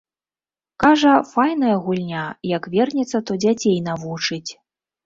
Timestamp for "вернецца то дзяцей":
2.79-3.77